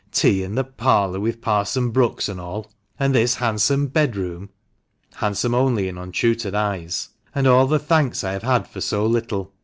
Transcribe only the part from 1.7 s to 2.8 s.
Brookes and all!